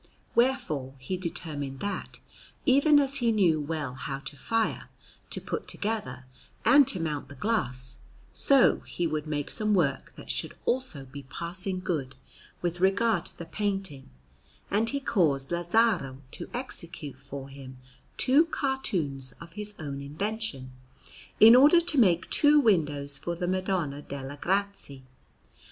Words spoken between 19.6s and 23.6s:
own invention, in order to make two windows for the